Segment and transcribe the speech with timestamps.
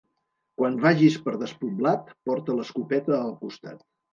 [0.61, 3.89] Quan vagis per despoblat, porta l'escopeta al costat.